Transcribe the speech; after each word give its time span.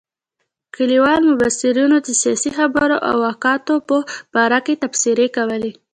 کلیوالو 0.75 1.25
مبصرینو 1.31 1.97
د 2.05 2.09
سیاسي 2.21 2.49
خبرو 2.57 2.97
او 3.07 3.15
واقعاتو 3.25 3.75
په 3.87 3.97
باره 4.33 4.59
کې 4.65 4.79
تبصرې 4.83 5.27
کولې. 5.35 5.71